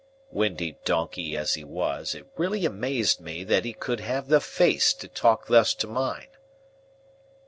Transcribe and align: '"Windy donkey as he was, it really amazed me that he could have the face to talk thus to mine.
'"Windy 0.31 0.79
donkey 0.83 1.37
as 1.37 1.53
he 1.53 1.63
was, 1.63 2.15
it 2.15 2.25
really 2.35 2.65
amazed 2.65 3.21
me 3.21 3.43
that 3.43 3.65
he 3.65 3.71
could 3.73 3.99
have 3.99 4.29
the 4.29 4.41
face 4.41 4.95
to 4.95 5.07
talk 5.07 5.45
thus 5.45 5.75
to 5.75 5.85
mine. 5.85 6.29